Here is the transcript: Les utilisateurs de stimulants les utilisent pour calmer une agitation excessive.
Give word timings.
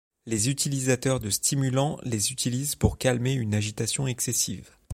Les 0.25 0.49
utilisateurs 0.49 1.19
de 1.19 1.29
stimulants 1.29 1.99
les 2.01 2.31
utilisent 2.31 2.73
pour 2.73 2.97
calmer 2.97 3.33
une 3.33 3.53
agitation 3.53 4.07
excessive. 4.07 4.71